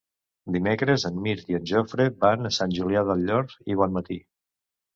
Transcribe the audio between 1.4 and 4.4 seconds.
i en Jofre van a Sant Julià del Llor i Bonmatí.